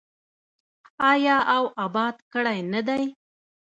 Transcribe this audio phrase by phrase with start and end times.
[1.11, 3.03] آیا او اباد کړی نه دی؟